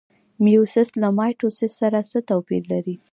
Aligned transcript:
میوسیس 0.43 0.89
له 1.01 1.09
مایټوسیس 1.17 1.73
سره 1.81 1.99
څه 2.09 2.19
توپیر 2.29 2.63
لري؟ 2.71 2.95